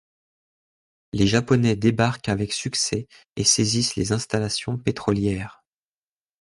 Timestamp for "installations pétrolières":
4.13-5.63